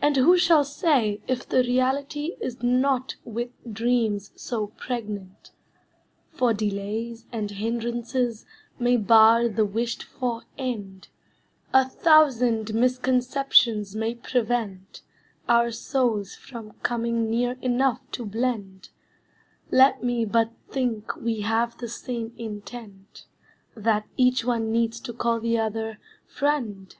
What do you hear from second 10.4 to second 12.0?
end; A